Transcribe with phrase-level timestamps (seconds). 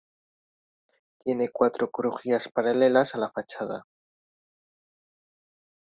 [1.23, 3.85] Tiene cuatro crujías paralelas a la fachada.